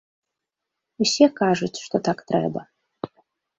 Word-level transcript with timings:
Усе 1.05 1.29
кажуць, 1.41 1.81
што 1.85 1.95
так 2.09 2.25
трэба. 2.33 2.61